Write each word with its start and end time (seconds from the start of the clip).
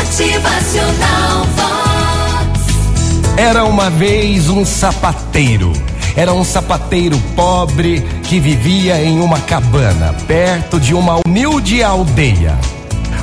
Motivacional. 0.00 1.46
Era 3.36 3.64
uma 3.64 3.90
vez 3.90 4.48
um 4.48 4.64
sapateiro. 4.64 5.74
Era 6.16 6.32
um 6.32 6.42
sapateiro 6.42 7.18
pobre 7.36 8.00
que 8.22 8.40
vivia 8.40 8.98
em 9.04 9.20
uma 9.20 9.38
cabana, 9.40 10.14
perto 10.26 10.80
de 10.80 10.94
uma 10.94 11.20
humilde 11.26 11.82
aldeia. 11.82 12.58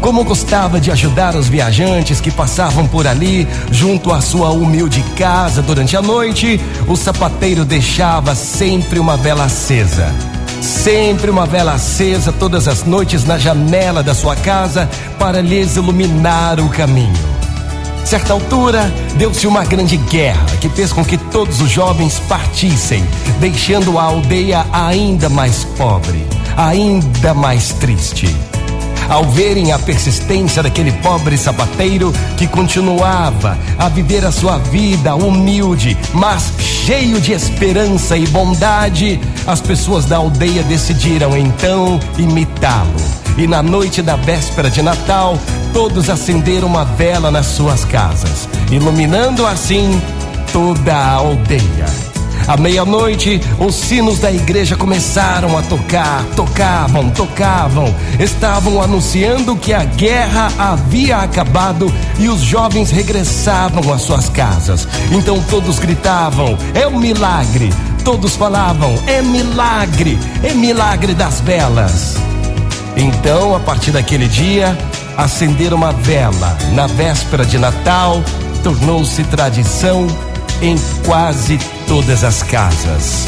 Como 0.00 0.24
gostava 0.24 0.80
de 0.80 0.90
ajudar 0.90 1.36
os 1.36 1.48
viajantes 1.48 2.20
que 2.20 2.32
passavam 2.32 2.88
por 2.88 3.06
ali, 3.06 3.46
junto 3.70 4.12
à 4.12 4.20
sua 4.20 4.50
humilde 4.50 5.00
casa 5.16 5.62
durante 5.62 5.96
a 5.96 6.02
noite, 6.02 6.60
o 6.88 6.96
sapateiro 6.96 7.64
deixava 7.64 8.34
sempre 8.34 8.98
uma 8.98 9.16
vela 9.16 9.44
acesa. 9.44 10.12
Sempre 10.64 11.30
uma 11.30 11.44
vela 11.44 11.74
acesa 11.74 12.32
todas 12.32 12.66
as 12.66 12.84
noites 12.84 13.22
na 13.22 13.36
janela 13.36 14.02
da 14.02 14.14
sua 14.14 14.34
casa 14.34 14.88
para 15.18 15.42
lhes 15.42 15.76
iluminar 15.76 16.58
o 16.58 16.70
caminho. 16.70 17.12
Certa 18.02 18.32
altura, 18.32 18.90
deu-se 19.18 19.46
uma 19.46 19.62
grande 19.66 19.98
guerra 19.98 20.56
que 20.62 20.70
fez 20.70 20.90
com 20.90 21.04
que 21.04 21.18
todos 21.18 21.60
os 21.60 21.70
jovens 21.70 22.18
partissem, 22.20 23.04
deixando 23.40 23.98
a 23.98 24.04
aldeia 24.04 24.64
ainda 24.72 25.28
mais 25.28 25.64
pobre, 25.76 26.26
ainda 26.56 27.34
mais 27.34 27.74
triste. 27.74 28.34
Ao 29.08 29.22
verem 29.24 29.70
a 29.70 29.78
persistência 29.78 30.62
daquele 30.62 30.92
pobre 30.92 31.36
sapateiro 31.36 32.10
que 32.38 32.46
continuava 32.46 33.58
a 33.78 33.86
viver 33.90 34.24
a 34.24 34.32
sua 34.32 34.56
vida 34.56 35.14
humilde, 35.14 35.94
mas 36.14 36.52
cheio 36.58 37.20
de 37.20 37.32
esperança 37.32 38.16
e 38.16 38.26
bondade, 38.26 39.20
as 39.46 39.60
pessoas 39.60 40.04
da 40.04 40.16
aldeia 40.16 40.62
decidiram 40.62 41.36
então 41.36 42.00
imitá-lo. 42.18 42.94
E 43.36 43.46
na 43.46 43.62
noite 43.62 44.00
da 44.00 44.16
véspera 44.16 44.70
de 44.70 44.80
Natal, 44.80 45.38
todos 45.72 46.08
acenderam 46.08 46.68
uma 46.68 46.84
vela 46.84 47.30
nas 47.30 47.46
suas 47.46 47.84
casas, 47.84 48.48
iluminando 48.70 49.46
assim 49.46 50.00
toda 50.52 50.94
a 50.94 51.14
aldeia. 51.14 51.86
À 52.46 52.58
meia-noite, 52.58 53.40
os 53.58 53.74
sinos 53.74 54.18
da 54.18 54.30
igreja 54.30 54.76
começaram 54.76 55.56
a 55.56 55.62
tocar, 55.62 56.22
tocavam, 56.36 57.08
tocavam. 57.10 57.94
Estavam 58.20 58.82
anunciando 58.82 59.56
que 59.56 59.72
a 59.72 59.82
guerra 59.82 60.52
havia 60.58 61.18
acabado 61.18 61.92
e 62.18 62.28
os 62.28 62.40
jovens 62.40 62.90
regressavam 62.90 63.90
às 63.92 64.02
suas 64.02 64.28
casas. 64.28 64.86
Então 65.10 65.42
todos 65.48 65.78
gritavam: 65.78 66.58
É 66.74 66.86
um 66.86 66.98
milagre! 66.98 67.72
Todos 68.04 68.36
falavam: 68.36 68.94
É 69.06 69.22
milagre! 69.22 70.18
É 70.42 70.52
milagre 70.52 71.14
das 71.14 71.40
velas! 71.40 72.16
Então, 72.96 73.56
a 73.56 73.60
partir 73.60 73.92
daquele 73.92 74.28
dia, 74.28 74.76
acender 75.16 75.72
uma 75.72 75.90
vela 75.90 76.56
na 76.74 76.86
véspera 76.86 77.46
de 77.46 77.58
Natal 77.58 78.22
tornou-se 78.62 79.24
tradição 79.24 80.06
em 80.60 80.76
quase 81.04 81.58
todas 81.88 82.22
as 82.22 82.42
casas. 82.42 83.26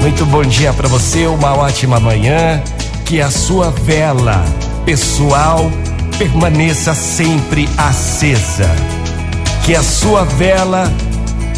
Muito 0.00 0.24
bom 0.24 0.42
dia 0.42 0.72
para 0.72 0.88
você, 0.88 1.26
uma 1.26 1.54
ótima 1.54 2.00
manhã. 2.00 2.62
Que 3.04 3.20
a 3.20 3.30
sua 3.30 3.70
vela 3.70 4.44
pessoal 4.84 5.70
permaneça 6.18 6.94
sempre 6.94 7.68
acesa. 7.76 8.68
Que 9.64 9.74
a 9.74 9.82
sua 9.82 10.24
vela 10.24 10.90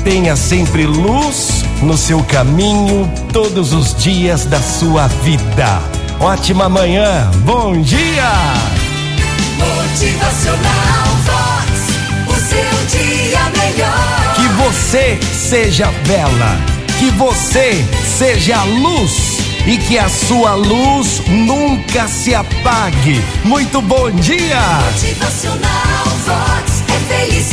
tenha 0.05 0.37
sempre 0.37 0.87
luz 0.87 1.60
no 1.83 1.97
seu 1.97 2.23
caminho 2.25 3.11
todos 3.33 3.73
os 3.73 3.95
dias 3.95 4.45
da 4.45 4.61
sua 4.61 5.07
vida. 5.07 5.81
Ótima 6.21 6.69
manhã, 6.69 7.31
bom 7.45 7.81
dia! 7.81 8.31
Motivacional 9.57 11.07
Vox. 11.25 11.71
O 12.29 12.35
seu 12.35 12.99
dia 12.99 13.41
melhor. 13.57 14.35
Que 14.37 14.49
você 14.63 15.19
seja 15.33 15.91
vela, 16.05 16.57
que 16.99 17.11
você 17.13 17.85
seja 18.05 18.63
luz 18.65 19.39
e 19.67 19.77
que 19.79 19.99
a 19.99 20.09
sua 20.09 20.55
luz 20.55 21.23
nunca 21.29 22.07
se 22.09 22.35
apague. 22.35 23.23
Muito 23.45 23.81
bom 23.81 24.11
dia! 24.11 24.61
Motivacional 24.93 26.05
Vox. 26.27 26.83
É 26.89 27.15
felicidade, 27.15 27.50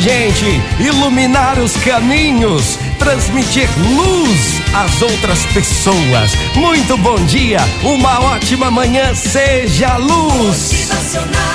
Gente, 0.00 0.62
iluminar 0.82 1.58
os 1.58 1.76
caminhos, 1.76 2.78
transmitir 2.98 3.68
luz 3.94 4.62
às 4.72 5.02
outras 5.02 5.44
pessoas. 5.52 6.34
Muito 6.54 6.96
bom 6.96 7.16
dia, 7.26 7.58
uma 7.82 8.18
ótima 8.32 8.70
manhã, 8.70 9.14
seja 9.14 9.98
luz. 9.98 10.72
Motivacional 10.72 11.49